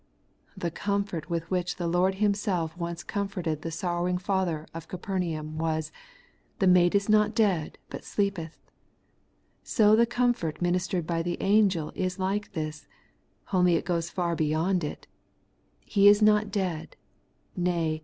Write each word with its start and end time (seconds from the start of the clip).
* 0.31 0.43
The 0.57 0.71
comfort 0.71 1.29
with 1.29 1.51
which 1.51 1.75
the 1.75 1.85
Lord 1.85 2.15
Himself 2.15 2.75
once 2.75 3.03
com 3.03 3.27
forted 3.29 3.61
the 3.61 3.69
sorrowing 3.69 4.17
father 4.17 4.65
of 4.73 4.87
Capernaum 4.87 5.59
was,' 5.59 5.91
The 6.57 6.65
maid 6.65 6.95
is 6.95 7.07
not 7.07 7.35
dead, 7.35 7.77
but 7.91 8.03
sleepeth;' 8.03 8.57
so 9.77 9.95
the 9.95 10.07
comfort 10.07 10.59
mini 10.59 10.79
stered 10.79 11.05
by 11.05 11.21
the 11.21 11.37
angel 11.39 11.91
is 11.93 12.17
like 12.17 12.53
this, 12.53 12.87
only 13.53 13.75
it 13.75 13.85
goes 13.85 14.09
far 14.09 14.35
be 14.35 14.47
yond 14.47 14.83
it: 14.83 15.05
'He 15.85 16.07
is 16.07 16.19
not 16.19 16.49
dead; 16.49 16.95
nay. 17.55 17.99